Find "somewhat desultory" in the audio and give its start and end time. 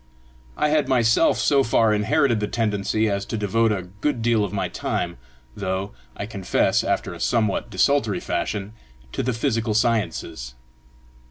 7.19-8.19